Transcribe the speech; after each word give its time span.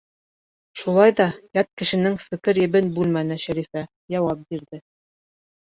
Шулай 0.83 1.13
ҙа 1.19 1.27
ят 1.57 1.69
кешенең 1.83 2.17
фекер 2.23 2.61
ебен 2.63 2.91
бүлмәне 2.97 3.39
Шәрифә, 3.47 3.87
яуап 4.17 4.45
бирҙе: 4.51 4.85